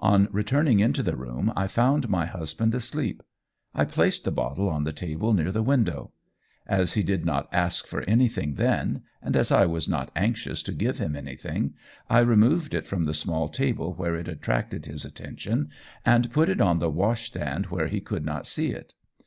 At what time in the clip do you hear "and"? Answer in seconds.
9.20-9.36, 16.06-16.32